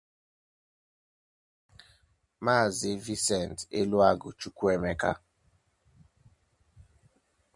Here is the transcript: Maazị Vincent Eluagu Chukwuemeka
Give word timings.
Maazị 2.43 2.91
Vincent 3.05 3.57
Eluagu 3.79 4.29
Chukwuemeka 4.39 5.11